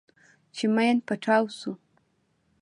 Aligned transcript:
چې 0.55 0.63
ماين 0.75 0.97
پټاو 1.07 1.45
سو. 1.59 1.71